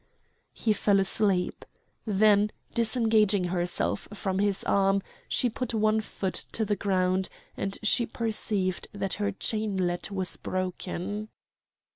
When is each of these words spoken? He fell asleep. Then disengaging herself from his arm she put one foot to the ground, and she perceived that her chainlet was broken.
He 0.55 0.73
fell 0.73 0.99
asleep. 0.99 1.63
Then 2.07 2.49
disengaging 2.73 3.43
herself 3.43 4.07
from 4.11 4.39
his 4.39 4.63
arm 4.63 5.03
she 5.29 5.47
put 5.47 5.75
one 5.75 6.01
foot 6.01 6.33
to 6.53 6.65
the 6.65 6.75
ground, 6.75 7.29
and 7.55 7.77
she 7.83 8.07
perceived 8.07 8.87
that 8.93 9.13
her 9.21 9.31
chainlet 9.31 10.09
was 10.09 10.37
broken. 10.37 11.29